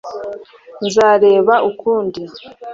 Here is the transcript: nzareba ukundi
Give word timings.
nzareba 0.85 1.53
ukundi 1.69 2.21